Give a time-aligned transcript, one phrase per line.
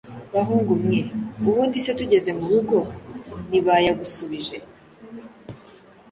[0.33, 0.99] Bahungu mwe!
[1.49, 2.77] Ubundi se tugeze mu rugo
[3.49, 4.57] ntibayagusubije?